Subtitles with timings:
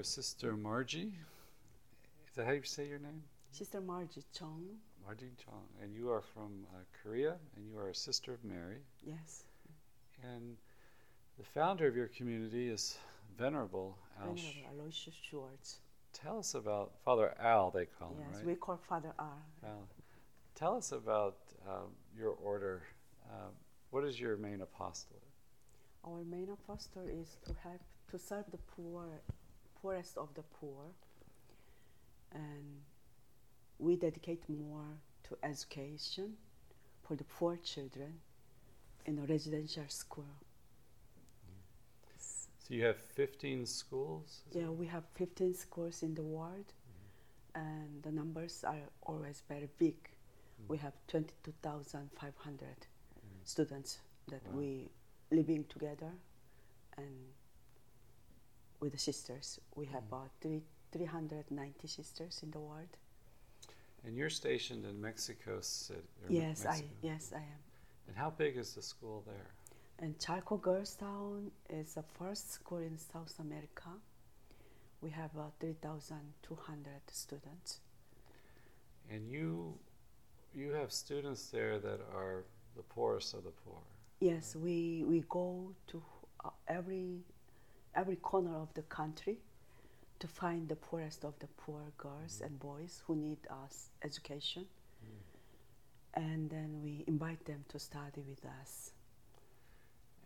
[0.00, 1.12] I'm here with Sister Margie.
[2.26, 3.22] Is that how you say your name?
[3.50, 4.64] Sister Margie Chong.
[5.04, 5.66] Margie Chong.
[5.82, 8.78] And you are from uh, Korea, and you are a Sister of Mary.
[9.04, 9.44] Yes.
[10.22, 10.56] And
[11.36, 12.96] the founder of your community is
[13.36, 14.28] Venerable Al.
[14.32, 15.80] Venerable Aloysius Schwartz.
[16.14, 18.46] Tell us about Father Al, they call him, Yes, right?
[18.46, 19.42] we call Father R.
[19.66, 19.86] Al.
[20.54, 21.36] Tell us about
[21.68, 22.84] um, your order.
[23.30, 23.52] Um,
[23.90, 25.22] what is your main apostolate?
[26.06, 29.20] Our main apostle is to help to serve the poor,
[29.82, 30.84] poorest of the poor,
[32.32, 32.82] and
[33.78, 36.36] we dedicate more to education
[37.02, 38.20] for the poor children
[39.06, 40.26] in a residential school.
[42.58, 44.42] So you have 15 schools?
[44.52, 46.72] Yeah, we have 15 schools in the world,
[47.54, 49.96] and the numbers are always very big.
[50.62, 50.68] Mm.
[50.68, 52.76] We have 22,500 mm.
[53.44, 54.58] students that Wow.
[54.58, 54.90] we
[55.32, 56.12] living together,
[56.96, 57.32] and
[58.80, 60.08] with the sisters, we have Mhm.
[60.08, 62.96] about three, 390 sisters in the world.
[64.04, 66.02] And you're stationed in Mexico City.
[66.28, 67.62] Yes, I yes I am.
[68.08, 69.50] And how big is the school there?
[69.98, 73.90] And Chalco Girls Town is the first school in South America.
[75.02, 77.80] We have about 3,200 students.
[79.10, 79.78] And you,
[80.54, 82.44] you have students there that are
[82.76, 83.82] the poorest of the poor.
[84.20, 86.02] Yes, we, we go to
[86.44, 87.20] uh, every
[87.94, 89.38] every corner of the country
[90.18, 92.44] to find the poorest of the poor girls mm-hmm.
[92.44, 94.66] and boys who need us education,
[95.04, 96.22] mm.
[96.22, 98.92] and then we invite them to study with us.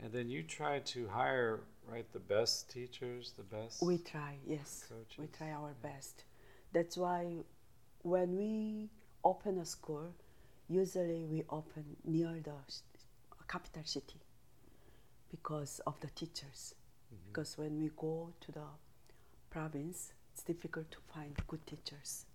[0.03, 3.81] And then you try to hire, right, the best teachers, the best.
[3.83, 4.85] We try, yes,
[5.19, 5.91] we try our yeah.
[5.91, 6.25] best.
[6.73, 7.45] That's why
[8.03, 8.91] when we
[9.25, 10.12] open a school,
[10.69, 12.53] usually we open near the
[13.48, 14.20] capital city
[15.30, 16.74] because of the teachers.
[17.13, 17.27] Mhm.
[17.27, 18.67] because when we go to the
[19.51, 22.27] province, it's difficult to find good teachers.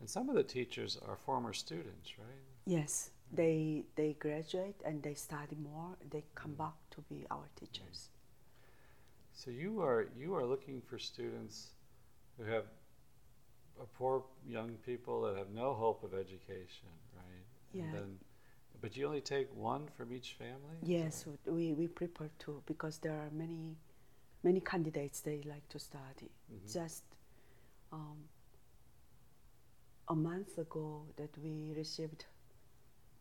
[0.00, 2.42] And some of the teachers are former students, right?
[2.66, 5.96] Yes, they they graduate and they study more.
[6.10, 8.10] They come back to be our teachers.
[9.32, 11.72] So you are you are looking for students
[12.36, 12.66] who have
[13.94, 17.46] poor young people that have no hope of education, right?
[17.72, 17.84] Yeah.
[17.84, 18.18] And then,
[18.82, 20.76] but you only take one from each family.
[20.82, 23.76] Yes, we we prepare two because there are many
[24.42, 26.30] many candidates they like to study.
[26.52, 26.72] Mhm.
[26.72, 27.04] Just
[27.92, 28.18] um,
[30.08, 32.26] a month ago that we received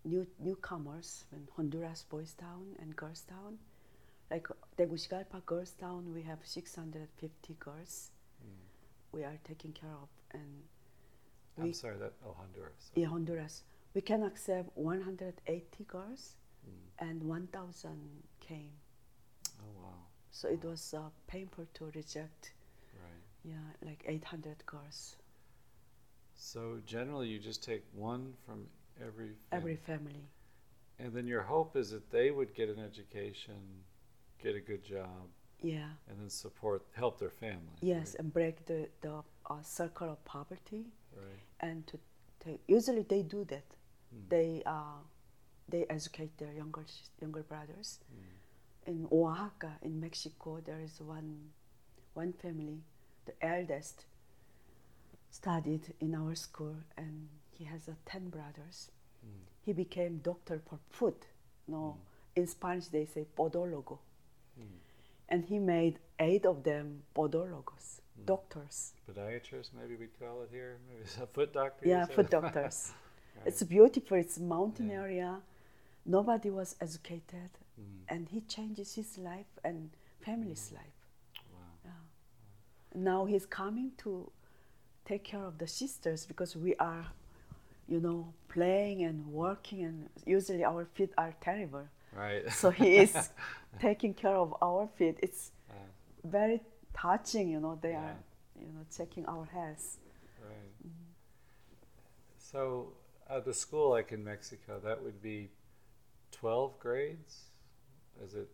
[0.04, 3.60] new newcomers in Honduras Boys Town and Girls Town.
[4.32, 4.48] Like
[4.78, 8.12] Tegucigalpa Girls Town, we have 650 girls
[8.42, 8.66] Mm.
[9.12, 10.64] we are taking care of, and
[11.60, 12.90] I'm sorry that oh Honduras.
[12.96, 16.36] in Honduras we can accept 180 girls,
[16.68, 17.10] Mm.
[17.10, 18.72] and 1,000 came.
[19.60, 20.06] Oh wow.
[20.32, 22.54] So it was uh, painful to reject.
[22.94, 23.24] Right.
[23.44, 25.18] Yeah, like 800 girls,
[26.36, 28.68] So generally, you just take one from
[29.00, 29.36] every.
[29.52, 29.76] every family.
[29.76, 30.30] family.
[31.00, 33.84] And then your hope is that they would get an education,
[34.40, 35.30] get a good job,
[35.62, 35.90] Yeah.
[36.08, 37.78] and then support, help their family.
[37.82, 38.20] Yes, right?
[38.20, 40.86] and break the the uh, circle of poverty,
[41.16, 41.42] Right.
[41.60, 42.00] and to
[42.40, 42.62] take.
[42.68, 43.64] Usually they do that.
[44.14, 44.30] Mm.
[44.30, 45.00] They uh,
[45.70, 46.86] they educate their younger
[47.22, 48.00] younger brothers.
[48.14, 48.92] Mm.
[48.92, 51.50] In Oaxaca, in Mexico, there is one
[52.14, 52.80] one family,
[53.26, 54.06] the eldest,
[55.30, 58.90] studied in our school, and he has uh, ten brothers.
[59.26, 59.46] Mm.
[59.66, 61.16] He became doctor for food.
[61.68, 61.98] No,
[62.36, 63.98] in Spanish they say podólogo.
[64.60, 64.66] Mm.
[65.30, 68.26] and he made eight of them podólogos, Mm.
[68.26, 68.94] doctors.
[69.08, 70.78] Podiatrists, maybe we'd call it here.
[70.90, 71.88] Maybe it's a foot doctor.
[71.88, 72.92] Yeah, foot doctors.
[73.38, 73.48] Right.
[73.48, 74.18] It's beautiful.
[74.18, 75.02] It's mountain Yeah.
[75.02, 75.42] area.
[76.06, 77.50] Nobody was educated,
[77.80, 78.04] Mm.
[78.10, 80.76] and he changes his life and family's Mm.
[80.76, 81.00] life.
[81.54, 81.60] Wow.
[81.86, 83.00] Yeah.
[83.02, 84.32] Now he's coming to
[85.06, 87.06] take care of the sisters because we are,
[87.88, 91.88] you know, playing and working, and usually our feet are terrible.
[92.14, 92.52] Right.
[92.52, 93.14] So he is
[93.80, 95.18] taking care of our feet.
[95.22, 95.74] It's Uh,
[96.28, 96.62] very
[96.94, 97.76] touching, you know.
[97.82, 98.04] They Yeah.
[98.12, 98.18] are,
[98.60, 99.98] you know, checking our health.
[100.44, 100.74] right.
[100.86, 101.12] Mm-hmm.
[102.38, 102.94] So
[103.32, 105.50] at the school, like in Mexico, that would be
[106.32, 107.46] twelve grades.
[108.24, 108.50] Is it?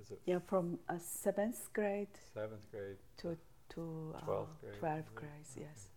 [0.00, 2.98] Is it Yeah, from uh, seventh grade seventh grade?
[3.18, 3.36] to
[3.70, 5.14] to uh, 12th grade, twelfth is it?
[5.14, 5.56] grades.
[5.58, 5.88] Yes.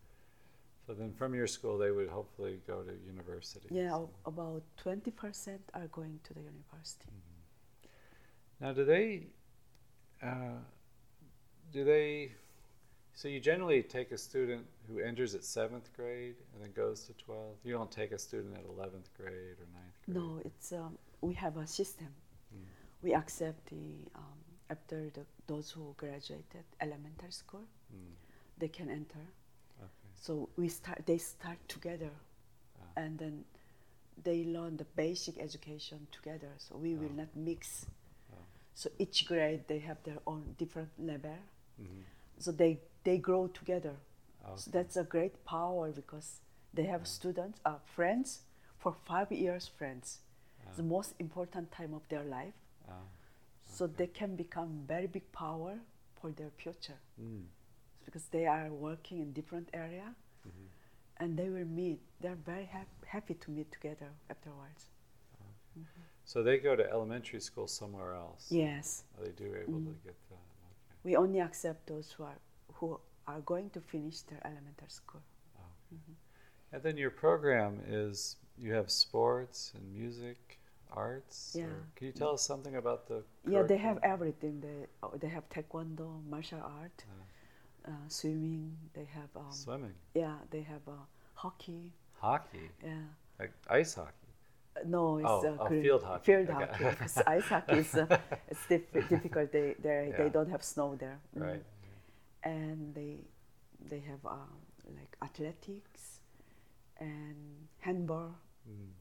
[0.86, 3.68] So then, from your school, they would hopefully go to university.
[3.70, 7.12] Yeah, so- about twenty percent are going to the university.
[8.62, 9.28] Now, do they?
[10.24, 10.60] Uh,
[11.72, 12.32] do they?
[13.18, 17.14] So you generally take a student who enters at seventh grade and then goes to
[17.14, 17.58] twelfth.
[17.64, 20.18] You don't take a student at eleventh grade or ninth grade.
[20.18, 22.10] No, it's um, we have a system.
[22.56, 22.60] Mm.
[23.02, 24.38] We accept the um,
[24.70, 28.14] after the, those who graduated elementary school, Mm.
[28.60, 29.26] they can enter.
[29.82, 30.12] Okay.
[30.14, 31.02] So we start.
[31.08, 32.12] They start together,
[32.80, 33.02] Ah.
[33.04, 33.46] and then
[34.24, 36.52] they learn the basic education together.
[36.60, 37.22] So we will Oh.
[37.24, 37.88] not mix.
[38.32, 38.38] Oh.
[38.76, 41.38] So each grade they have their own different level.
[41.82, 42.04] Mhm.
[42.40, 43.96] So they they grow together.
[44.56, 46.28] So that's a great power because
[46.74, 47.16] they have Yeah.
[47.18, 48.30] students, uh, friends
[48.78, 49.68] for five years.
[49.80, 50.08] Friends,
[50.66, 50.74] Ah.
[50.76, 52.54] the most important time of their life.
[52.88, 53.04] Ah.
[53.66, 55.80] So they can become very big power
[56.20, 57.46] for their future Mm.
[58.06, 60.16] because they are working in different area
[60.46, 60.68] Mhm.
[61.18, 62.00] and they will meet.
[62.22, 64.90] They're very hap- happy to meet together afterwards.
[66.26, 68.52] So they go to elementary school somewhere else.
[68.52, 70.04] Yes, Are they do able to Mm.
[70.04, 70.36] get that?
[70.36, 70.96] Okay.
[71.04, 72.40] we only accept those who are
[72.78, 75.22] who are going to finish their elementary school.
[75.92, 76.16] Okay.
[76.74, 80.60] And then your program is you have sports and music,
[80.92, 81.56] arts.
[81.58, 81.66] Yeah.
[81.96, 83.24] Can you tell us something about the?
[83.48, 84.62] Yeah, they have everything.
[84.62, 88.76] They oh, they have taekwondo, martial art, Uh, uh, swimming.
[88.94, 91.94] They have um, swimming, yeah, they have uh, hockey.
[92.20, 93.06] hockey, Yeah,
[93.40, 94.32] like ice hockey.
[94.76, 96.26] Uh, no, it's Oh, uh, oh, field hockey.
[96.26, 96.84] Field Okay.
[96.84, 97.22] hockey.
[97.38, 98.08] Ice hockey is uh,
[98.52, 99.52] it's diff- difficult.
[99.52, 100.18] They they Yeah.
[100.20, 101.20] they don't have snow there.
[101.36, 101.42] Mm.
[101.48, 101.64] Right.
[102.44, 103.18] And they
[103.90, 104.58] they have um,
[104.96, 106.20] like athletics,
[107.00, 108.36] and handball,
[108.70, 108.92] Mm.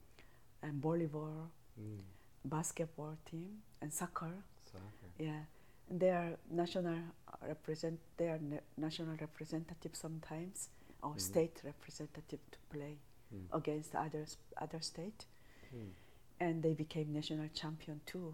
[0.61, 1.49] and volleyball,
[1.79, 1.99] Mm.
[2.45, 4.43] basketball team, and soccer.
[4.71, 5.09] Soccer.
[5.19, 5.43] Yeah,
[5.89, 6.99] and they are national
[7.41, 7.99] represent.
[8.17, 10.69] They are na- national representative sometimes,
[11.01, 11.19] or Mhm.
[11.21, 12.97] state representative to play
[13.33, 13.47] Mm.
[13.51, 15.25] against others other state,
[15.73, 15.91] Mm.
[16.39, 18.33] and they became national champion too.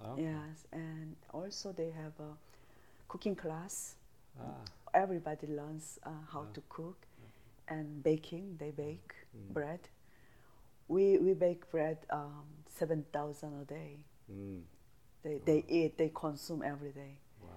[0.00, 0.22] Okay.
[0.22, 2.36] Yes, and also they have a
[3.08, 3.96] cooking class.
[4.40, 4.44] Ah.
[4.94, 6.96] Everybody learns uh, how to cook,
[7.68, 8.56] and baking.
[8.58, 9.52] They bake Mm.
[9.52, 9.80] bread.
[10.88, 13.98] We we bake bread um, seven thousand a day.
[14.32, 14.62] Mm.
[15.22, 15.98] They they eat.
[15.98, 17.18] They consume every day.
[17.42, 17.50] Wow.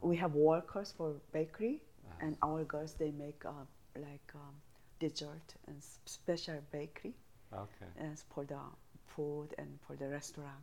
[0.00, 2.24] we have workers for bakery Ah.
[2.24, 3.64] and our girls they make uh,
[3.96, 4.54] like um,
[5.00, 7.14] dessert and special bakery
[7.52, 7.90] Okay.
[7.98, 8.60] as for the
[9.06, 10.62] food and for the restaurant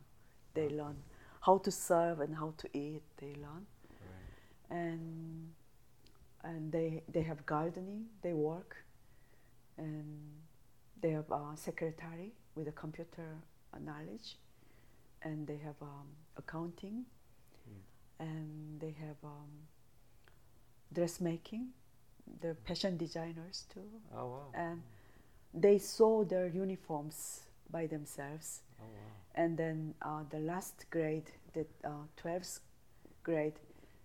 [0.54, 0.76] they Okay.
[0.76, 0.96] learn
[1.40, 3.66] how to serve and how to eat they learn
[4.00, 4.80] Right.
[4.80, 5.52] and
[6.44, 8.76] and they they have gardening they work
[9.78, 10.06] and
[11.00, 13.28] they have a secretary with a computer
[13.80, 14.36] knowledge
[15.22, 17.04] and they have um, accounting
[17.66, 17.80] Mm.
[18.26, 19.52] and they have um,
[20.92, 21.68] dressmaking
[22.40, 24.46] they're fashion designers too Oh wow.
[24.54, 24.82] and
[25.52, 29.10] they sew their uniforms by themselves oh wow.
[29.34, 31.90] and then uh, the last grade, the uh,
[32.22, 32.60] 12th
[33.22, 33.54] grade,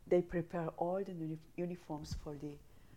[0.09, 2.51] they prepare all the uni- uniforms for the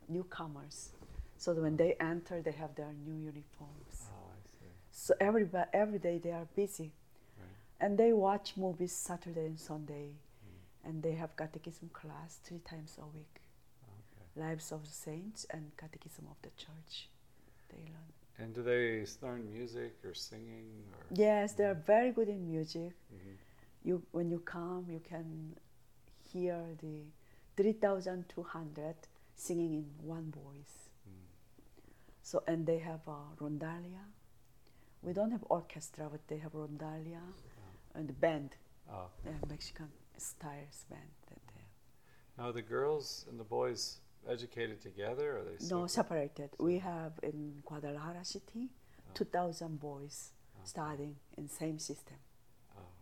[0.09, 0.91] newcomers.
[1.37, 4.09] So that when they enter, they have their new uniforms.
[4.11, 4.70] Oh, I see.
[4.93, 6.93] So every, every day they are busy.
[7.38, 7.49] Right.
[7.81, 10.11] And they watch movies Saturday and Sunday.
[10.11, 10.88] Mm.
[10.88, 13.41] And they have catechism class three times a week.
[13.82, 14.47] Okay.
[14.49, 17.09] Lives of the Saints and Catechism of the Church.
[17.70, 18.12] They learn.
[18.38, 21.06] And do they learn music or singing or?
[21.14, 22.93] Yes, they are very good in music.
[23.12, 23.37] Mhm.
[23.85, 25.56] you when you come you can
[26.32, 26.96] hear the
[27.56, 28.94] 3200
[29.34, 29.84] singing in
[30.17, 30.76] one voice
[31.09, 31.26] Mm.
[32.23, 34.04] so and they have a rondalla
[35.02, 37.23] we don't have orchestra but they have rondalla
[37.95, 38.50] and the band
[38.90, 39.09] Oh.
[39.26, 41.75] uh, mexican styles band that they have.
[42.37, 45.90] Now are the girls and the boys educated together or they no separate?
[46.37, 48.64] separated we have in guadalajara city
[49.09, 49.14] Oh.
[49.14, 50.16] 2000 boys
[50.56, 50.66] Okay.
[50.75, 52.18] studying in same system
[52.78, 52.92] Oh.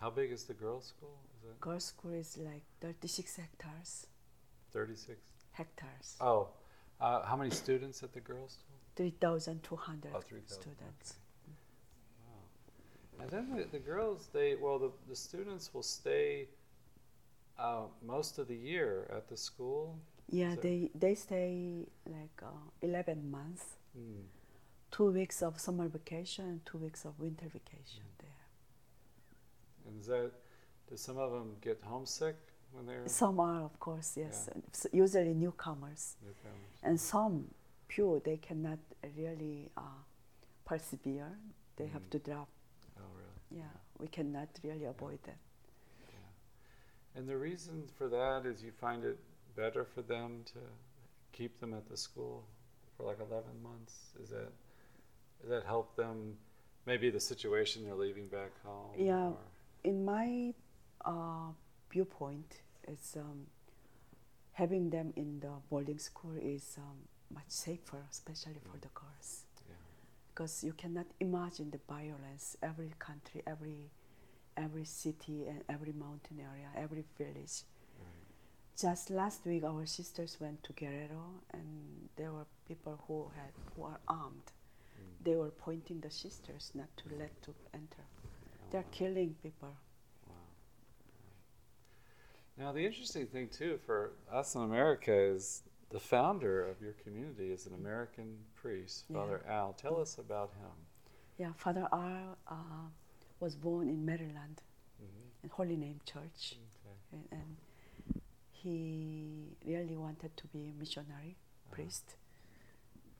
[0.00, 1.16] How big is the girls' school?
[1.44, 4.06] It girls school is like 36 hectares
[4.72, 5.18] 36?
[5.52, 6.48] hectares Oh.
[7.00, 8.76] Uh, how many students at the girls' school?
[8.96, 10.48] 3200 Oh, 3,000.
[10.48, 11.56] students okay.
[12.28, 13.22] Wow.
[13.22, 16.48] And then the, the girls, they well, the, the students will stay
[17.58, 19.98] uh, most of the year at the school.
[20.30, 23.64] Yeah, they they stay like uh, eleven months,
[23.98, 24.24] Mm.
[24.90, 28.46] two weeks of summer vacation and two weeks of winter vacation there.
[29.86, 30.30] And is that,
[30.92, 32.36] do some of them get homesick
[32.72, 34.90] when they're Some are, of course, yes, Yeah.
[35.04, 36.78] usually newcomers, newcomers?
[36.82, 37.34] and some
[37.88, 38.78] few they cannot
[39.16, 40.00] really uh,
[40.64, 41.32] persevere.
[41.76, 42.10] They have Mhm.
[42.10, 42.48] to drop.
[42.98, 43.60] Oh, really?
[43.62, 45.38] Yeah, we cannot really avoid that.
[46.08, 47.18] Yeah.
[47.18, 49.18] And the reason for that is you find it
[49.56, 50.60] better for them to
[51.32, 52.44] keep them at the school
[52.96, 53.94] for like 11 months?
[54.22, 54.52] Is that,
[55.40, 56.38] does that help them?
[56.84, 58.92] Maybe the situation they're leaving back home?
[58.98, 59.32] Yeah.
[59.84, 60.54] In my
[61.04, 61.52] uh,
[61.90, 63.46] viewpoint, it's um,
[64.52, 69.44] having them in the boarding school is um, much safer, especially for the girls.
[69.68, 69.74] yeah.
[70.34, 73.90] because you cannot imagine the violence every country every
[74.56, 77.62] every city and every mountain area, every village.
[77.98, 78.76] Right.
[78.78, 83.84] Just last week, our sisters went to Guerrero, and there were people who had who
[83.84, 84.48] are armed.
[85.00, 85.24] Mm.
[85.24, 88.04] They were pointing the sisters not to let to enter.
[88.04, 88.28] Oh,
[88.70, 88.88] They're wow.
[88.98, 89.74] killing people.
[92.58, 97.50] Now, the interesting thing, too, for us in America is the founder of your community
[97.50, 99.16] is an American priest, Yeah.
[99.16, 99.72] Father Al.
[99.72, 100.70] Tell us about him.
[101.38, 102.88] Yeah, Father Al uh,
[103.40, 104.62] was born in Maryland
[104.98, 106.56] hmm in Holy Name Church,
[106.86, 106.96] Okay.
[107.12, 107.56] and, and
[108.52, 111.74] he really wanted to be a missionary Uh-huh.
[111.74, 112.14] priest.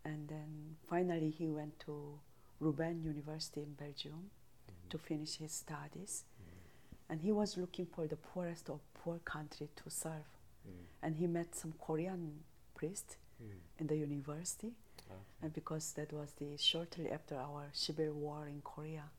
[0.04, 2.20] And then finally, he went to
[2.60, 4.30] Louvain University in Belgium
[4.68, 4.90] Mhm.
[4.90, 6.24] to finish his studies.
[7.12, 10.24] And he was looking for the poorest of poor country to serve.
[10.66, 10.72] Mm.
[11.02, 12.42] And he met some Korean
[12.74, 13.58] priest Mm.
[13.80, 14.72] in the university.
[15.10, 15.20] Okay.
[15.42, 19.10] And because that was the shortly after our civil war in Korea,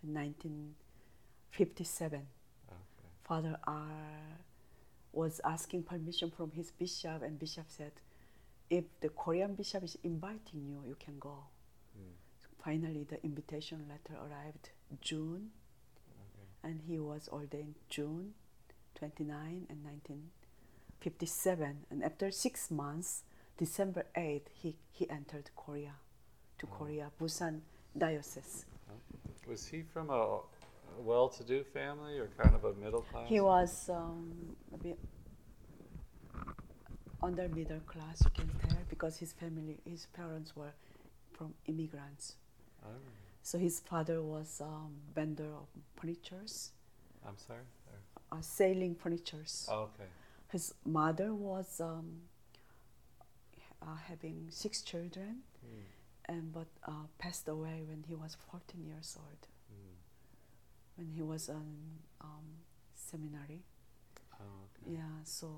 [0.00, 2.26] so 1957,
[2.68, 3.08] Okay.
[3.22, 4.38] Father R
[5.12, 7.92] was asking permission from his bishop, and bishop said,
[8.70, 11.44] "If the Korean bishop is inviting you, you can go."
[11.96, 12.14] Mm.
[12.42, 15.52] So finally, the invitation letter arrived June.
[16.66, 18.34] And he was ordained June
[18.96, 21.86] 29 and 1957.
[21.90, 23.22] And after six months,
[23.56, 25.92] December 8th, he, he entered Korea,
[26.58, 26.76] to Oh.
[26.76, 27.60] Korea, Busan
[27.96, 28.64] Diocese.
[29.46, 30.40] Was he from a,
[30.98, 33.28] a well-to-do family or kind of a middle class?
[33.28, 34.98] He was um, a bit
[37.22, 40.72] under middle class, you can tell, because his family, his parents were
[41.32, 42.34] from immigrants.
[42.84, 42.88] Oh,
[43.46, 46.72] So his father was um, vendor of furnitures,
[47.24, 47.60] I'm sorry.
[47.92, 49.68] Or- uh, selling furnitures.
[49.70, 50.08] Oh, okay.
[50.50, 52.22] His mother was um,
[53.80, 55.84] uh, having six children, Mm.
[56.34, 59.42] and but uh, passed away when he was 14 years old.
[59.72, 59.94] Mm.
[60.96, 62.46] When he was in um,
[62.94, 63.62] seminary,
[64.40, 64.94] Oh, okay.
[64.96, 65.22] yeah.
[65.22, 65.48] So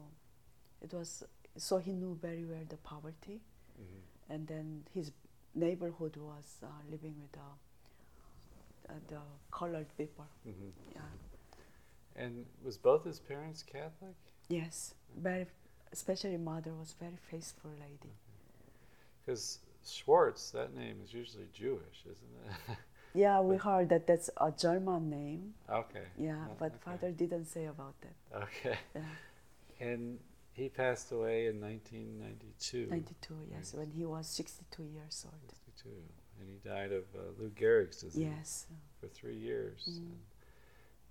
[0.82, 1.24] it was.
[1.56, 3.40] So he knew very well the poverty,
[3.80, 4.02] Mhm.
[4.28, 5.10] and then his
[5.54, 7.56] neighborhood was uh, living with the, uh,
[9.08, 10.26] the colored people.
[10.46, 10.72] Mhm.
[10.94, 11.00] Yeah.
[12.16, 14.14] And was both his parents Catholic?
[14.48, 14.94] Yes.
[15.16, 15.46] Very,
[15.92, 18.12] especially mother was very faithful lady.
[19.24, 22.76] Because Schwartz, that name is usually Jewish, isn't it?
[23.14, 25.54] Yeah, we heard that that's a German name.
[25.68, 26.04] okay.
[26.18, 26.78] Yeah, but okay.
[26.84, 28.42] father didn't say about that.
[28.42, 28.78] Okay.
[28.94, 29.02] Yeah.
[29.80, 30.18] And
[30.52, 32.86] he passed away in 1992.
[32.90, 33.78] 92, yes, Right.
[33.86, 35.40] when he was 62 years old.
[35.48, 35.88] 62.
[36.40, 38.66] And he died of uh, Lou Gehrig's disease Yes.
[39.00, 39.88] for three years.
[39.90, 39.96] Mm.
[39.96, 40.16] And,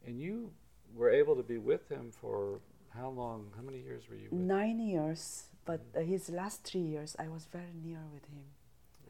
[0.08, 0.52] and you
[0.96, 2.60] were able to be with him for
[2.96, 3.52] how long?
[3.56, 4.40] How many years were you with?
[4.40, 8.44] Nine years, but uh, his last three years, I was very near with him.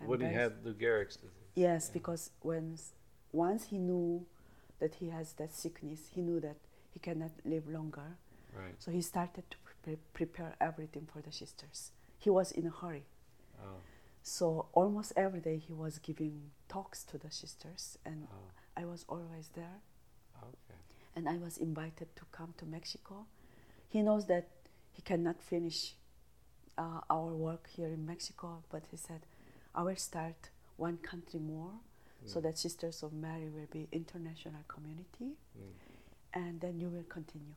[0.01, 1.51] I'm When he had Lou Gehrig's disease.
[1.55, 1.93] Yes, Yeah.
[1.93, 2.77] because when
[3.31, 4.25] once he knew
[4.79, 6.57] that he has that sickness, he knew that
[6.91, 8.17] he cannot live longer.
[8.55, 8.75] Right.
[8.79, 11.91] So he started to pre- prepare everything for the sisters.
[12.17, 13.05] He was in a hurry.
[13.62, 13.77] Oh,
[14.27, 19.05] So almost every day he was giving talks to the sisters, and oh, I was
[19.07, 19.79] always there.
[20.43, 20.79] okay.
[21.15, 23.25] And I was invited to come to Mexico.
[23.88, 24.50] He knows that
[24.91, 25.93] he cannot finish
[26.77, 29.22] uh, our work here in Mexico, but he said,
[29.74, 31.72] I will start one country more
[32.25, 32.43] so Mm.
[32.43, 35.72] that Sisters of Mary will be international community, Mm.
[36.34, 37.55] and then you will continue.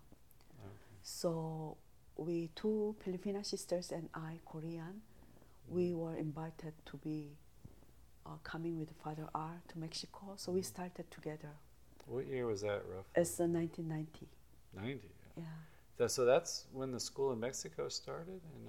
[0.65, 0.95] Okay.
[1.03, 1.79] So
[2.17, 5.03] we two Filipina sisters and I, Korean,
[5.71, 7.31] we were invited to be
[8.27, 10.35] uh, coming with Father R to Mexico.
[10.37, 11.53] So we started together.
[12.07, 13.15] What year was that, roughly?
[13.15, 14.29] It's uh, 1990.
[14.77, 15.09] 90.
[15.37, 15.45] Yeah,
[15.97, 18.67] That, so that's when the school in Mexico started in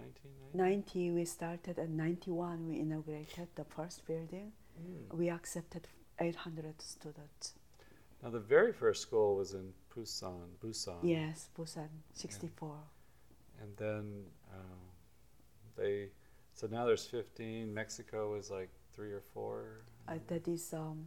[0.54, 0.58] 1990?
[0.58, 4.52] 90 we started, and 91 we inaugurated the first building.
[4.80, 5.18] Mm.
[5.18, 5.88] We accepted
[6.20, 7.54] 800 students.
[8.24, 11.00] Now, the very first school was in Busan, Busan.
[11.02, 12.76] Yes, Busan, 64.
[13.62, 14.80] And then um,
[15.76, 16.10] they,
[16.54, 17.74] so now there's 15.
[17.74, 19.82] Mexico is like three or four.
[20.08, 21.06] Uh, that is, um,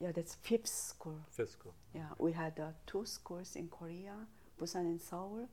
[0.00, 1.18] yeah, that's fifth school.
[1.30, 1.74] Fifth school.
[1.94, 4.14] Yeah, we had uh, two schools in Korea,
[4.60, 5.48] Busan and Seoul,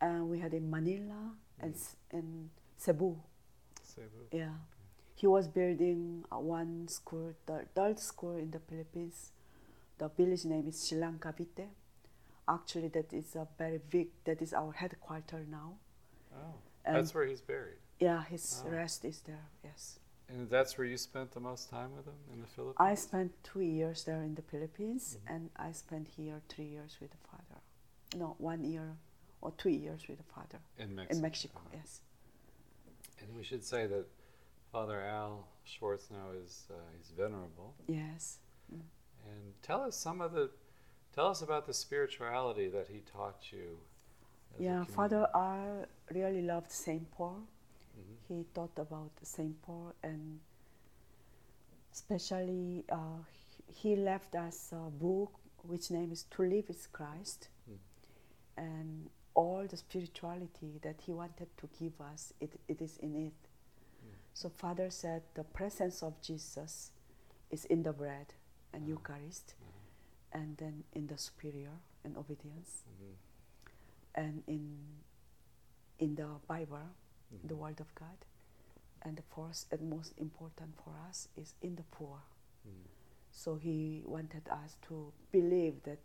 [0.00, 1.76] and we had in Manila and Mm.
[1.76, 3.16] S- in Cebu.
[3.82, 4.26] Cebu.
[4.30, 4.54] Yeah,
[5.14, 9.32] he was building uh, one school, the third school in the Philippines.
[9.98, 11.68] The village name is Silang Cavite.
[12.48, 14.08] Actually, that is a very big.
[14.24, 15.78] That is our headquarters now.
[16.34, 17.78] Oh, And that's where he's buried.
[17.98, 18.70] Yeah, his Oh.
[18.70, 19.46] rest is there.
[19.64, 19.98] Yes,
[20.28, 22.76] And that's where you spent the most time with him in the Philippines?
[22.80, 25.34] I spent two years there in the Philippines, Mhm.
[25.34, 27.60] and I spent here three years with the father.
[28.16, 28.96] No, one year
[29.40, 30.60] or two years with the father.
[30.78, 31.16] in Mexico.
[31.16, 31.58] in Mexico.
[31.58, 31.76] Uh-huh.
[31.76, 32.00] Yes.
[33.20, 34.06] And we should say that
[34.72, 37.74] Father Al Schwartz now is uh, he's venerable.
[37.86, 38.38] Yes.
[38.70, 40.50] And tell us some of the
[41.12, 43.80] Tell us about the spirituality that he taught you.
[44.58, 44.84] Yeah.
[44.84, 47.46] Father Al really loved Saint Paul.
[47.96, 48.16] Mhm.
[48.28, 50.40] He thought about Saint Paul and
[51.92, 53.22] especially uh,
[53.68, 57.78] he left us a book which name is To Live is Christ, Mm.
[58.56, 63.32] and all the spirituality that he wanted to give us, it, it is in it.
[64.34, 66.92] So Father said the presence of Jesus
[67.50, 68.34] is in the bread
[68.72, 69.54] and Eucharist,
[70.32, 71.72] and then in the superior
[72.04, 73.14] and obedience, Mhm.
[74.14, 75.02] and in
[75.98, 76.90] in the Bible,
[77.30, 77.58] the Mhm.
[77.58, 78.24] Word of God,
[79.02, 82.22] and the first and most important for us is in the poor.
[82.66, 82.84] Mm.
[83.30, 85.98] So he wanted us to believe that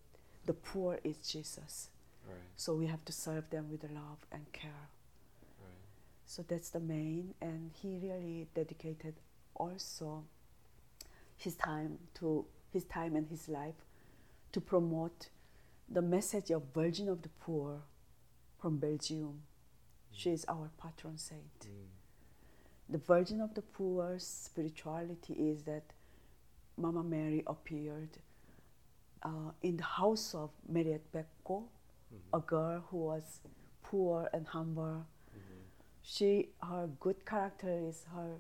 [0.46, 1.90] the poor is Jesus.
[2.28, 4.90] Right, So we have to serve them with love and care.
[5.60, 5.80] right.
[6.26, 9.16] So that's the main, and he really dedicated
[9.56, 10.26] also
[11.38, 13.86] his time to his time and his life
[14.52, 15.30] to promote
[15.90, 17.82] the message of Virgin of the Poor
[18.60, 19.42] from Belgium.
[20.12, 21.60] She is our patron saint.
[21.62, 21.88] Mm.
[22.90, 25.84] The Virgin of the Poor's spirituality is that
[26.78, 28.18] Mama Mary appeared
[29.24, 31.64] uh, in the house of Mariette Beco,
[32.34, 33.40] a girl who was
[33.84, 35.06] poor and humble.
[35.34, 35.62] Mhm.
[36.02, 38.38] She, her good character is her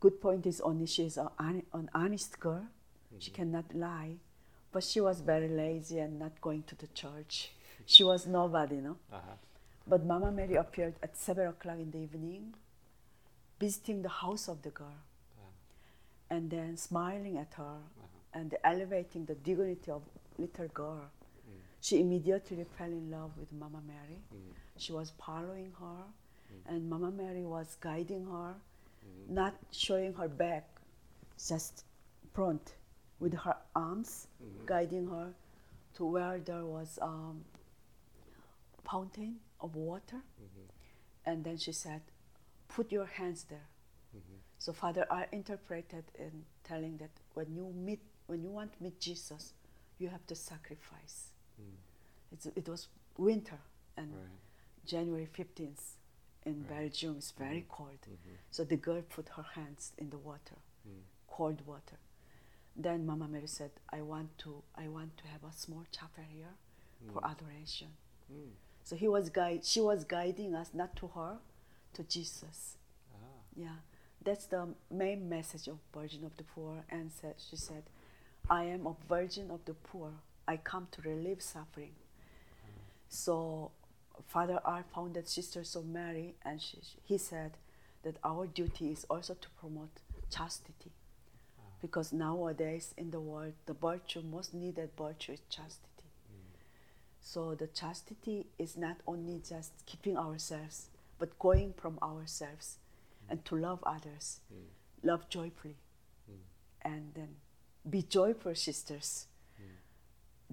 [0.00, 2.66] good point is only she is a, an honest girl.
[3.18, 4.16] She cannot lie,
[4.72, 7.52] but she was very lazy and not going to the church.
[7.86, 8.96] She was nobody, no.
[9.10, 9.32] Uh-huh.
[9.86, 12.54] But Mama Mary appeared at seven o'clock in the evening,
[13.60, 14.98] visiting the house of the girl,
[15.38, 16.36] Yeah.
[16.36, 18.06] and then smiling at her Uh-huh.
[18.40, 20.02] and elevating the dignity of
[20.38, 21.04] little girl.
[21.48, 21.60] Mm.
[21.80, 24.20] She immediately fell in love with Mama Mary.
[24.34, 24.52] Mm.
[24.76, 26.04] She was following her,
[26.66, 28.54] and Mama Mary was guiding her,
[29.04, 29.28] Mhm.
[29.28, 30.68] not showing her back,
[31.38, 31.84] just
[32.32, 32.74] front
[33.20, 34.66] with her arms, Mhm.
[34.66, 35.32] guiding her
[35.94, 37.44] to where there was um,
[38.84, 40.22] fountain of water.
[40.40, 40.68] Mhm.
[41.24, 42.02] And then she said,
[42.68, 43.66] "Put your hands there."
[44.14, 44.40] Mhm.
[44.58, 49.00] So Father I interpreted in telling that when you meet, when you want to meet
[49.00, 49.54] Jesus,
[49.98, 51.32] you have to sacrifice.
[51.60, 51.76] Mm.
[52.32, 53.58] It's, it was winter
[53.96, 54.40] and Right.
[54.84, 55.96] January 15th
[56.44, 56.68] in Right.
[56.68, 58.00] Belgium is very cold.
[58.08, 58.36] Mhm.
[58.50, 61.02] So the girl put her hands in the water, Mm.
[61.28, 61.98] cold water.
[62.76, 66.54] Then Mama Mary said, "I want to, I want to have a small chapel here
[67.12, 67.30] for Mm.
[67.30, 67.96] adoration."
[68.86, 71.38] So he was guide, she was guiding us not to her,
[71.94, 72.76] to Jesus.
[73.12, 73.40] Ah.
[73.56, 73.78] Yeah,
[74.22, 76.84] that's the main message of Virgin of the Poor.
[76.88, 77.82] And said, she said,
[78.48, 80.12] I am a Virgin of the Poor.
[80.46, 81.94] I come to relieve suffering.
[83.08, 83.72] So
[84.28, 87.56] Father R founded Sisters of Mary, and she, he said
[88.04, 89.98] that our duty is also to promote
[90.30, 90.92] chastity.
[91.82, 95.95] Because nowadays in the world, the virtue, most needed virtue is chastity.
[97.26, 102.78] So the chastity is not only just keeping ourselves, but going from ourselves
[103.28, 104.68] and to love others, Mm.
[105.02, 105.76] love joyfully,
[106.30, 106.38] Mm.
[106.82, 107.36] and then
[107.90, 109.26] be joyful sisters.
[109.60, 109.76] Mm.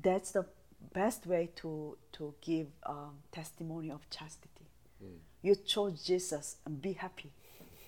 [0.01, 0.45] That's the
[0.93, 4.65] best way to, to give um, testimony of chastity.
[5.03, 5.19] Mm.
[5.43, 7.31] You chose Jesus and be happy.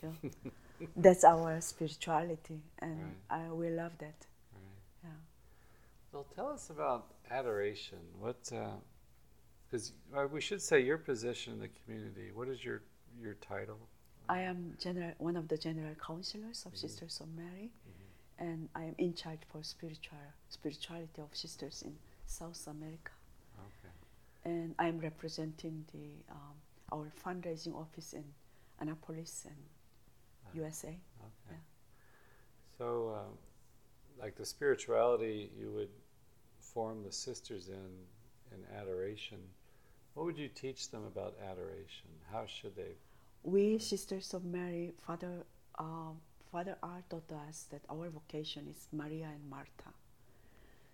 [0.04, 0.52] you know.
[0.96, 4.28] That's our spirituality, and I we love that.
[4.54, 5.06] Right.
[5.06, 5.20] Yeah.
[6.12, 8.00] Well, tell us about adoration.
[8.20, 8.52] What?
[9.66, 12.32] Because uh, we should say your position in the community.
[12.34, 12.82] What is your
[13.22, 13.80] your title?
[14.28, 17.72] I am general, one of the general counselors of Sisters of Mary,
[18.40, 20.18] and I am in charge for spiritual
[20.50, 23.12] spirituality of sisters in South America.
[23.60, 23.94] Okay.
[24.44, 26.56] And I am representing the um,
[26.92, 28.24] our fundraising office in
[28.80, 29.56] Annapolis and
[30.54, 30.88] USA.
[30.90, 31.52] Okay.
[31.52, 31.58] Yeah.
[32.78, 33.38] So, um,
[34.20, 35.90] like the spirituality you would
[36.76, 37.92] form the sisters in
[38.52, 39.40] in adoration.
[40.14, 42.12] What would you teach them about adoration?
[42.32, 42.94] How should they?
[43.44, 45.46] We Sisters of Mary, Father
[45.80, 46.18] um,
[46.52, 49.92] Father R taught us that our vocation is Maria and Martha.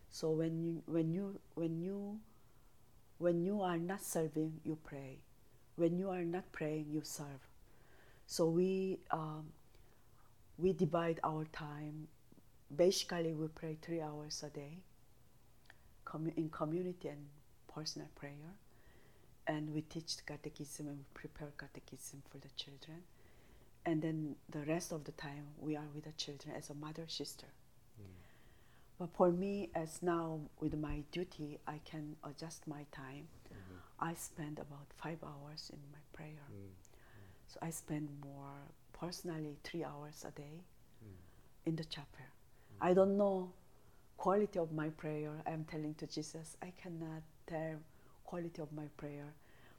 [0.10, 2.20] So when you when you when you
[3.18, 5.18] when you are not serving, you pray.
[5.76, 7.42] When you are not praying, you serve.
[8.28, 9.50] So we um,
[10.58, 12.08] we divide our time.
[12.76, 14.78] Basically, we pray three hours a day
[16.12, 17.28] commu- in community and
[17.74, 18.54] personal prayer.
[19.48, 23.04] And we teach catechism and we prepare catechism for the children.
[23.86, 27.06] And then the rest of the time, we are with the children as a mother
[27.08, 27.48] sister.
[28.00, 28.06] Mm.
[29.00, 33.28] But for me, as now with my duty, I can adjust my time.
[33.50, 33.78] Mm-hmm.
[34.00, 36.46] I spend about five hours in my prayer.
[36.54, 36.70] Mm.
[37.48, 38.54] So I spend more
[38.94, 40.62] personally three hours a day
[41.04, 41.16] mm.
[41.66, 42.26] in the chapel.
[42.26, 42.88] Mm.
[42.90, 43.52] I don't know
[44.26, 47.76] quality of my prayer, I'm telling to Jesus, I cannot tell
[48.24, 49.30] quality of my prayer,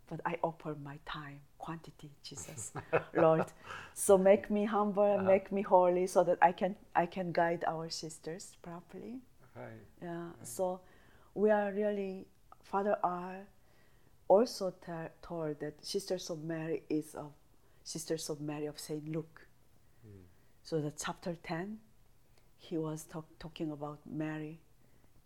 [0.09, 2.73] but I offer my time, quantity, Jesus,
[3.25, 3.47] Lord.
[3.95, 5.35] So make me humble and Uh-huh.
[5.35, 9.17] make me holy, so that I can I can guide our sisters properly.
[9.55, 9.85] Right.
[10.09, 10.31] Yeah.
[10.43, 10.81] So
[11.35, 12.27] we are really
[12.71, 13.37] Father R.
[14.29, 17.33] Also t- told that Sisters of Mary is of
[17.85, 19.39] Sisters of Mary of Saint Luke.
[20.03, 20.25] Hmm.
[20.63, 21.79] So the chapter ten,
[22.63, 24.61] he was talk, talking about Mary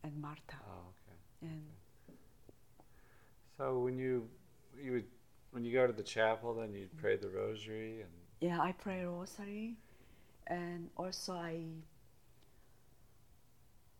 [0.03, 1.18] and Martha, Oh, okay.
[1.42, 1.62] and
[3.57, 4.29] So when you
[4.83, 5.07] you would
[5.51, 9.05] when you go to the chapel, then you'd pray the rosary and yeah, I pray
[9.05, 9.77] rosary,
[10.46, 11.64] and also I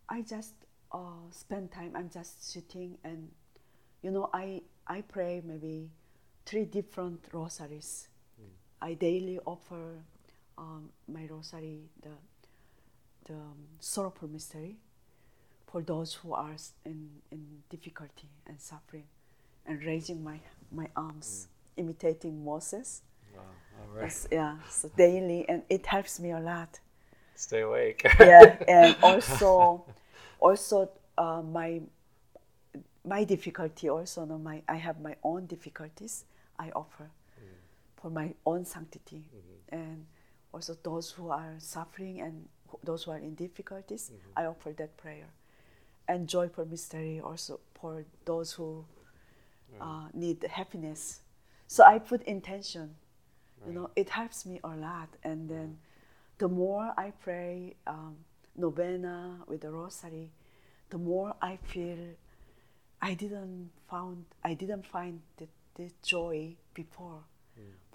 [0.09, 0.53] I just
[0.91, 1.93] uh, spend time.
[1.95, 3.29] I'm just sitting and
[4.01, 5.89] you know I I pray maybe
[6.45, 8.07] three different rosaries.
[8.81, 10.03] I daily offer
[10.57, 12.11] um, my rosary the
[13.29, 14.77] um, sorrowful mystery
[15.67, 19.05] for those who are in in difficulty and suffering,
[19.65, 20.39] and raising my
[20.71, 23.01] my arms, imitating Moses.
[23.35, 23.41] wow,
[23.79, 24.27] all right.
[24.31, 26.79] Yeah, so daily, and it helps me a lot.
[27.35, 28.05] Stay awake.
[28.19, 29.85] Yeah, and also,
[30.39, 31.81] also uh, my
[33.05, 36.25] my difficulty also, no, my I have my own difficulties.
[36.59, 37.09] I offer
[38.01, 39.23] for my own sanctity,
[39.69, 40.05] and
[40.53, 42.47] also those who are suffering and
[42.83, 44.11] those who are in difficulties.
[44.35, 45.27] I offer that prayer,
[46.07, 48.85] and joyful mystery also for those who
[49.81, 51.21] uh, need happiness.
[51.67, 52.95] So I put intention.
[53.65, 55.09] You know it helps me a lot.
[55.23, 55.77] And then
[56.37, 58.15] the more i pray um,
[58.55, 60.29] novena with the rosary
[60.89, 61.97] the more i feel
[63.01, 67.23] i didn't found i didn't find the, the joy before.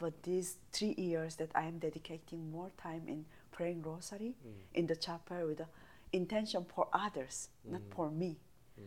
[0.01, 4.51] But these three years that i am dedicating more time in praying rosary mm.
[4.75, 5.67] in the chapel with the
[6.13, 7.95] intention for others not mm.
[7.95, 8.37] for me.
[8.81, 8.85] Mm.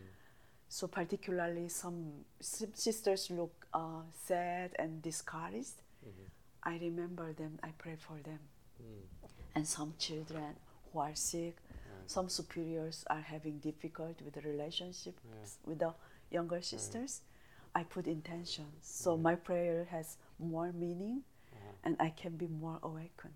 [0.68, 5.80] So particularly some sisters look uh, sad and discouraged.
[6.04, 6.28] Mm-hmm.
[6.62, 8.40] I remember them, I pray for them.
[9.54, 10.56] And some children
[10.92, 11.56] who are sick,
[12.06, 15.22] some superiors are having difficulty with the relationships
[15.64, 15.94] with the
[16.30, 17.22] younger sisters.
[17.74, 18.82] I put intentions.
[18.82, 19.22] So mm-hmm.
[19.22, 21.72] my prayer has more meaning uh-huh.
[21.84, 23.34] and I can be more awakened.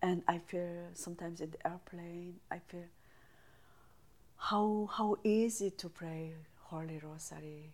[0.00, 2.84] And I feel sometimes in the airplane, I feel
[4.36, 6.34] how how easy to pray
[6.70, 7.72] Holy Rosary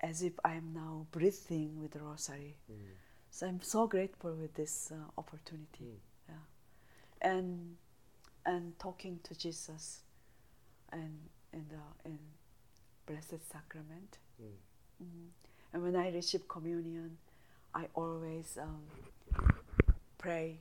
[0.00, 2.56] as if I'm now breathing with the Rosary.
[3.30, 6.00] So I'm so grateful with this uh, opportunity.
[6.28, 6.34] Yeah.
[7.20, 7.76] And
[8.46, 10.00] and talking to Jesus
[10.92, 11.18] and
[11.52, 12.18] in the in
[13.06, 14.18] Blessed Sacrament.
[15.02, 15.28] Mhm.
[15.74, 17.18] And when I receive communion,
[17.74, 18.82] I always um,
[20.16, 20.58] pray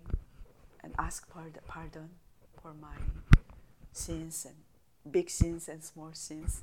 [0.88, 2.10] and ask pard- pardon
[2.62, 2.95] for my
[3.91, 4.56] sins and
[5.12, 6.62] big sins and small sins.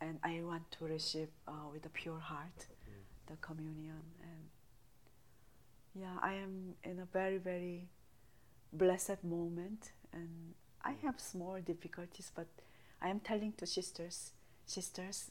[0.00, 2.66] And I want to receive uh, with a pure heart
[3.26, 4.02] the communion.
[4.22, 4.42] And
[5.94, 7.88] yeah, I am in a very, very
[8.72, 9.92] blessed moment.
[10.14, 12.48] And I have small difficulties, but
[13.02, 14.32] I am telling to sisters,
[14.64, 15.30] sisters,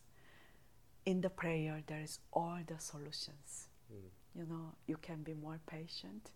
[1.07, 3.67] in the prayer there is all the solutions.
[4.35, 6.29] You know, you can be more patient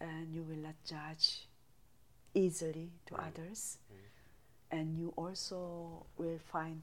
[0.00, 1.46] and you will not judge
[2.34, 3.26] easily to Right.
[3.36, 3.78] others.
[4.72, 6.82] And you also will find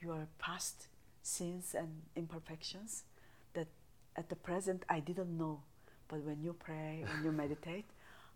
[0.00, 0.88] your past
[1.22, 3.04] sins and imperfections
[3.54, 3.68] that
[4.16, 5.62] at the present I didn't know.
[6.08, 7.86] But when you pray, when you meditate,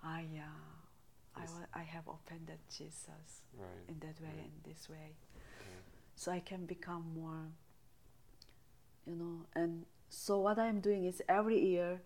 [0.02, 3.68] I, uh, I, wa- I have offended Jesus Right.
[3.88, 4.46] in that way, Right.
[4.46, 4.96] in this way.
[5.36, 5.84] Right.
[6.16, 7.52] So I can become more,
[9.06, 9.44] you know.
[9.54, 12.00] And so what I'm doing is every year,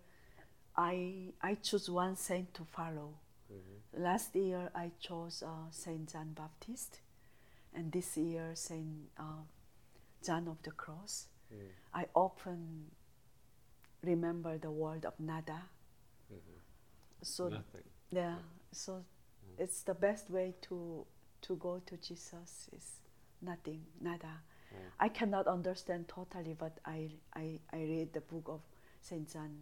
[0.77, 3.13] I I choose one saint to follow.
[3.51, 4.01] Mhm.
[4.03, 6.99] Last year I chose uh, Saint John Baptist,
[7.73, 9.43] and this year Saint uh,
[10.23, 11.27] John of the Cross.
[11.53, 11.69] Mm.
[11.93, 12.91] I often
[14.03, 15.69] remember the word of nada.
[16.31, 16.59] Mhm.
[17.21, 17.83] So Nothing.
[18.11, 18.37] yeah,
[18.71, 19.03] so
[19.57, 21.05] it's the best way to
[21.41, 23.01] to go to Jesus is
[23.41, 24.41] nothing, nada.
[24.99, 28.59] I cannot understand totally, but I, I, I read the book of
[28.99, 29.55] Saint John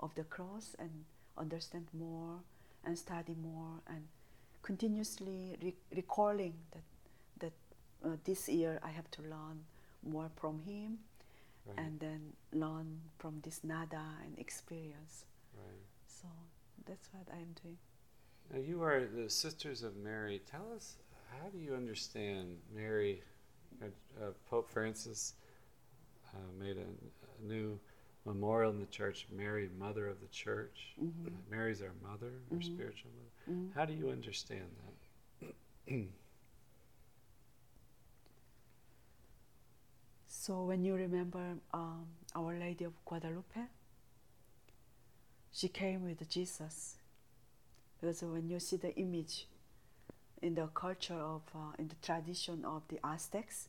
[0.00, 1.04] of the Cross and
[1.36, 2.40] understand more
[2.84, 4.06] and study more and
[4.62, 6.82] continuously re- recalling that
[7.40, 7.52] that
[8.04, 9.64] uh, this year I have to learn
[10.02, 10.98] more from him
[11.66, 11.84] Right.
[11.84, 15.26] and then learn from this nada and experience.
[15.54, 15.82] right.
[16.06, 16.26] So
[16.86, 17.76] that's what I am doing.
[18.50, 20.40] Now you are the Sisters of Mary.
[20.50, 20.96] Tell us,
[21.30, 23.22] how do you understand Mary?
[23.82, 23.86] Uh,
[24.18, 25.34] uh, Pope Francis
[26.34, 27.78] uh, made a, a new
[28.32, 30.94] memorial in the church, Mary, Mother of the Church.
[31.00, 31.26] Mhm.
[31.26, 32.62] Uh, Mary's our mother, our Mhm.
[32.64, 33.32] spiritual mother.
[33.58, 33.72] Mhm.
[33.74, 35.54] How do you understand that?
[40.26, 43.64] so when you remember um, Our Lady of Guadalupe,
[45.50, 46.96] she came with Jesus.
[48.00, 49.48] Because when you see the image
[50.40, 53.68] in the culture of, uh, in the tradition of the Aztecs,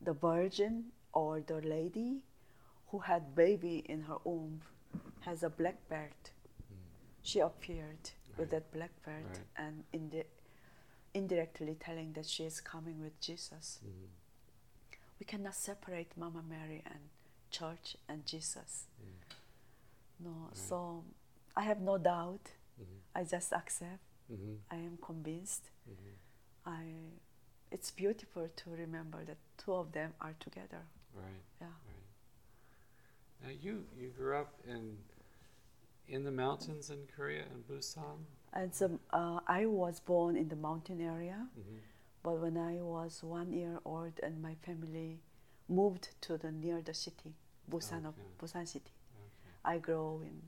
[0.00, 2.22] the virgin or the lady
[2.90, 4.60] who had baby in her womb
[5.20, 6.30] has a black belt.
[7.22, 9.46] She appeared with that black belt Right.
[9.56, 10.24] and indi-
[11.14, 13.80] indirectly telling that she is coming with Jesus.
[13.84, 14.08] Mhm.
[15.18, 17.10] We cannot separate Mama Mary and
[17.50, 18.86] church and Jesus.
[20.18, 21.04] No, so
[21.56, 22.52] I have no doubt.
[22.78, 23.00] Mhm.
[23.14, 24.02] I just accept.
[24.30, 24.60] Mhm.
[24.70, 25.70] I am convinced.
[25.88, 26.14] Mhm.
[26.64, 26.94] I.
[27.70, 30.86] It's beautiful to remember that two of them are together.
[31.14, 31.42] Right.
[31.60, 31.72] Yeah.
[33.42, 34.96] Now you you grew up in
[36.08, 38.24] in the mountains in Korea in Busan.
[38.52, 41.78] And so uh, I was born in the mountain area, Mm-hmm.
[42.22, 45.20] but when I was one year old and my family
[45.68, 47.34] moved to the near the city,
[47.70, 49.74] Busan of Busan city, Okay.
[49.76, 50.42] I grew in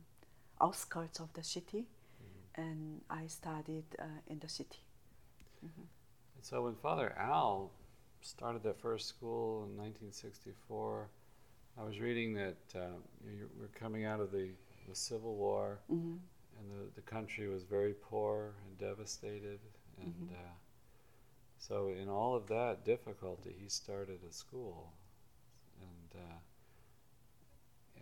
[0.61, 2.61] outskirts of the city, Mm-hmm.
[2.63, 4.81] and I studied uh, in the city.
[5.63, 7.71] And so when Father Al
[8.21, 11.09] started the first school in 1964,
[11.79, 12.81] I was reading that uh,
[13.25, 14.51] you were coming out of the,
[14.89, 16.17] the Civil War, hmm
[16.61, 19.59] and the, the country was very poor and devastated.
[20.01, 20.33] And Mhm.
[20.35, 20.55] uh,
[21.59, 24.93] so, in all of that difficulty, he started a school.
[25.81, 26.39] And, uh,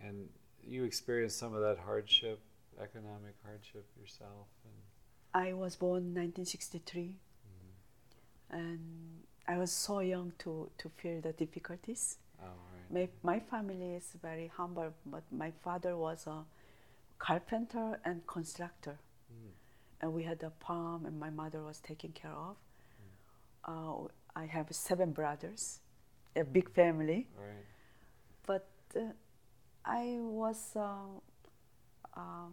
[0.07, 0.29] and
[0.61, 2.39] you experienced some of that hardship,
[2.79, 4.47] economic hardship yourself.
[4.65, 4.73] And,
[5.33, 7.15] I was born in 1963,
[8.49, 12.17] and I was so young to, to feel the difficulties.
[12.43, 12.70] oh.
[12.91, 16.43] My, my family is very humble, but my father was a
[17.19, 18.97] carpenter and constructor,
[19.31, 19.51] Mm.
[20.01, 22.57] and we had a farm, and my mother was taken care of.
[23.63, 25.79] Uh, I have seven brothers,
[26.35, 27.65] a big family, Right.
[28.45, 29.13] but uh,
[29.85, 31.19] I was uh,
[32.17, 32.47] uh,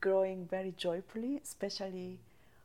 [0.00, 2.18] growing very joyfully, especially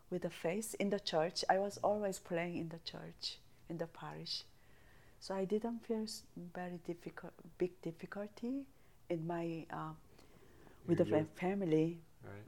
[0.09, 1.43] with the faith in the church.
[1.49, 3.37] I was always playing in the church,
[3.69, 4.43] in the parish.
[5.19, 6.05] So I didn't feel
[6.53, 8.65] very difficult, big difficulty
[9.09, 9.93] in my uh,
[10.87, 11.99] with the family.
[12.23, 12.45] Right.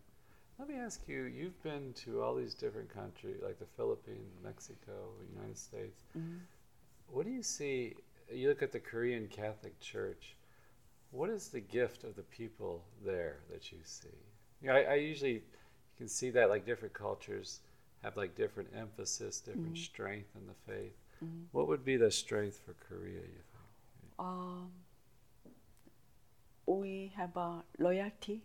[0.60, 5.12] Let me ask you, you've been to all these different countries, like the Philippines, Mexico,
[5.36, 6.04] United States.
[6.16, 6.40] Mhm.
[7.08, 7.96] What do you see?
[8.32, 10.36] You look at the Korean Catholic Church.
[11.12, 14.10] What is the gift of the people there that you see?
[14.62, 15.42] You know, I, I usually you
[15.98, 17.62] can see that like different cultures
[18.04, 19.78] have like different emphasis, different Mhm.
[19.78, 20.96] strength in the faith.
[21.24, 21.48] Mhm.
[21.52, 23.22] What would be the strength for Korea?
[23.22, 23.66] You think?
[24.20, 24.72] Um,
[26.66, 28.42] we have a loyalty.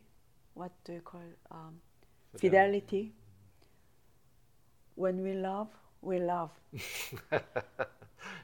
[0.54, 1.80] What do you call um,
[2.36, 3.12] fidelity?
[4.94, 5.68] When we love,
[6.02, 6.50] we love.
[6.72, 6.80] you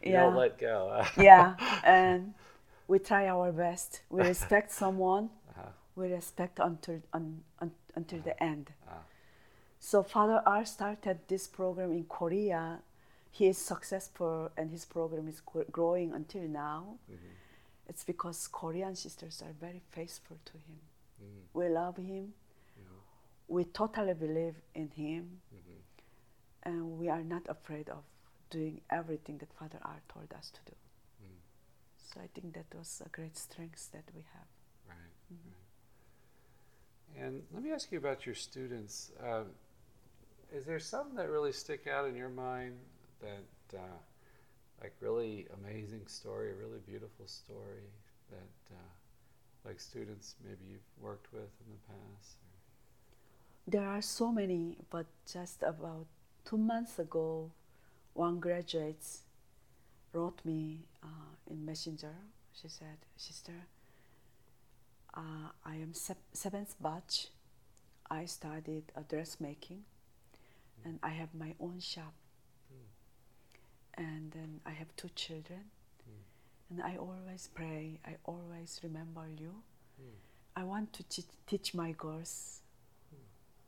[0.02, 0.22] Yeah.
[0.24, 1.04] don't let go.
[1.16, 2.34] yeah, and
[2.88, 4.02] we try our best.
[4.10, 5.30] We respect someone.
[5.50, 5.70] Uh-huh.
[5.96, 8.72] We respect until un, un, until the end.
[8.88, 9.02] Ah.
[9.78, 12.80] So Father R started this program in Korea.
[13.30, 16.98] He is successful, and his program is gr- growing until now.
[17.08, 17.18] Mhm.
[17.86, 20.80] It's because Korean sisters are very faithful to him.
[21.22, 21.42] Mm.
[21.52, 22.34] We love him.
[23.48, 25.82] We totally believe in him, Mhm.
[26.62, 28.04] and we are not afraid of
[28.48, 30.76] doing everything that Father R told us to do.
[31.22, 31.40] Mm.
[31.98, 34.46] So I think that was a great strength that we have.
[34.88, 35.52] Right, Mhm.
[37.16, 37.24] right.
[37.24, 39.10] And let me ask you about your students.
[39.18, 39.52] Um,
[40.52, 42.78] is there some that really stick out in your mind
[43.20, 44.00] that, uh,
[44.80, 47.88] like, really amazing story, a really beautiful story
[48.30, 48.90] that, uh,
[49.64, 52.37] like, students maybe you've worked with in the past?
[53.66, 56.06] There are so many, but just about
[56.44, 57.50] two months ago,
[58.14, 59.04] one graduate
[60.12, 62.14] wrote me uh, in Messenger.
[62.52, 63.66] She said, Sister,
[65.14, 67.28] uh, I am seventh batch.
[68.11, 69.85] I studied dressmaking
[70.85, 72.12] and I have my own shop.
[73.96, 75.64] And then I have two children.
[76.70, 79.55] And I always pray, I always remember you.
[80.00, 80.14] Mm.
[80.55, 81.03] I want to
[81.46, 82.61] teach my girls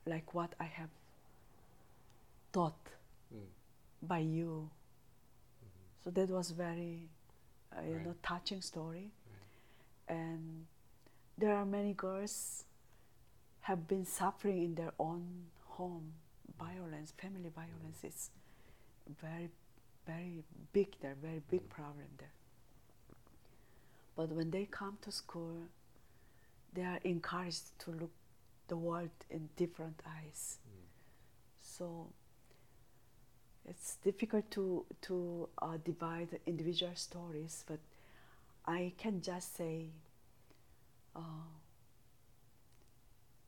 [0.06, 0.90] like what I have
[2.52, 2.74] taught
[3.34, 3.46] Mm.
[4.02, 4.70] by you.
[6.04, 7.08] So that was very,
[7.76, 9.10] uh, you know, touching story.
[10.08, 10.66] And
[11.38, 12.64] there are many girls
[13.62, 16.12] have been suffering in their own home.
[16.58, 18.30] Violence, family violence is
[19.20, 19.48] very,
[20.06, 22.32] very big there, very big problem there.
[24.16, 25.68] But when they come to school,
[26.72, 28.10] they are encouraged to look
[28.68, 30.58] the world in different eyes.
[30.66, 30.84] Mm.
[31.60, 32.06] So
[33.68, 37.78] it's difficult to to uh, divide individual stories, but
[38.66, 39.90] I can just say,
[41.16, 41.20] uh,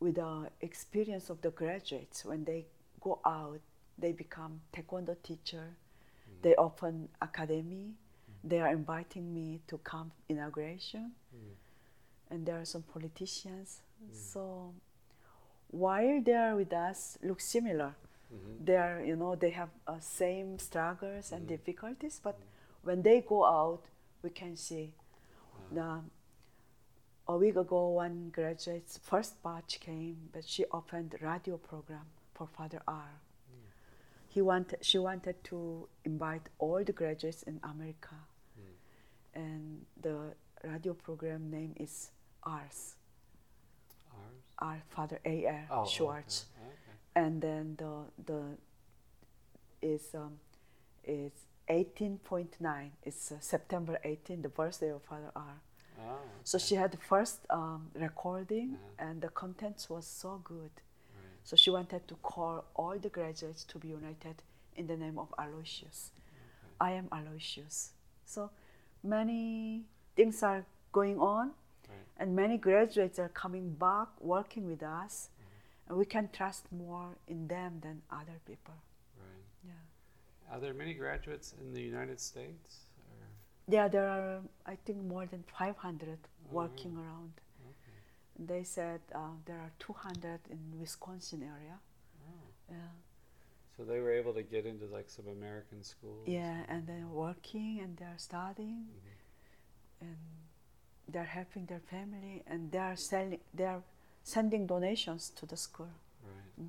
[0.00, 2.66] with the experience of the graduates, when they
[3.00, 3.60] go out,
[3.98, 5.76] they become taekwondo teacher.
[6.44, 7.94] They open academy.
[8.50, 11.12] They are inviting me to come inauguration,
[12.30, 13.80] and there are some politicians.
[14.12, 14.74] So
[15.70, 17.92] while they are with us, look similar.
[18.30, 18.66] Mhm.
[18.66, 21.48] They are, you know, they have uh, same struggles and Mhm.
[21.56, 22.36] difficulties, but
[22.82, 23.82] when they go out,
[24.22, 24.92] we can see.
[25.72, 25.74] Wow.
[25.76, 25.88] The,
[27.32, 32.82] a week ago, one graduate's first batch came, but she opened radio program for Father
[32.86, 33.08] R.
[34.34, 38.16] He wanted, she wanted to invite all the graduates in America,
[38.58, 38.74] Mm.
[39.42, 42.10] and the radio program name is
[42.42, 42.96] R's.
[44.12, 44.42] Ours?
[44.58, 46.46] R Father A R Oh, Schwartz.
[46.56, 46.66] Okay.
[46.66, 46.96] okay.
[47.26, 47.92] and then the
[48.26, 48.40] the
[49.82, 50.38] is um,
[51.04, 51.32] is
[51.68, 52.90] eighteen point nine.
[53.04, 55.60] It's uh, September 18, the birthday of Father R.
[56.00, 59.06] Oh, So she had the first um, recording, Uh-huh.
[59.06, 60.70] and the contents was so good.
[61.44, 64.42] So she wanted to call all the graduates to be united
[64.76, 66.10] in the name of Aloysius.
[66.16, 66.74] Okay.
[66.80, 67.92] I am Aloysius.
[68.24, 68.50] So
[69.02, 69.82] many
[70.16, 71.52] things are going on,
[71.88, 71.98] Right.
[72.16, 75.88] and many graduates are coming back working with us, mm-hmm.
[75.90, 78.74] and we can trust more in them than other people.
[79.18, 79.44] Right.
[79.66, 80.52] Yeah.
[80.54, 82.86] Are there many graduates in the United States?
[83.10, 83.26] Or?
[83.68, 87.06] Yeah, there are, um, I think, more than 500 Oh, working really?
[87.06, 87.32] around.
[88.38, 91.78] They said uh, there are 200 in Wisconsin area.
[92.28, 92.32] Oh.
[92.70, 92.76] Yeah.
[93.76, 96.26] So they were able to get into like some American schools.
[96.26, 100.06] Yeah, and they're working and they're studying Mhm.
[100.08, 100.16] and
[101.08, 103.82] they're helping their family and they're selling, they're
[104.22, 105.90] sending donations to the school.
[106.22, 106.60] Right.
[106.60, 106.68] Mm.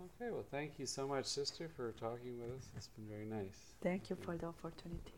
[0.00, 0.10] right.
[0.16, 0.30] Okay.
[0.30, 2.68] Well, thank you so much, sister, for talking with us.
[2.76, 3.74] It's been very nice.
[3.80, 5.14] Thank you for the opportunity.